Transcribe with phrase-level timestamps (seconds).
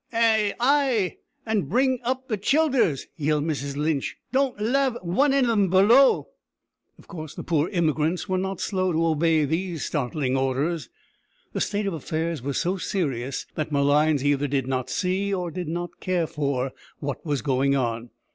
[0.11, 4.17] "Ay, an' bring up the childers," yelled Mrs Lynch.
[4.31, 6.29] "Don't lave wan o' thim below."
[6.97, 10.89] Of course, the poor emigrants were not slow to obey these startling orders.
[11.53, 15.67] The state of affairs was so serious that Malines either did not see, or did
[15.67, 18.09] not care for, what was going on.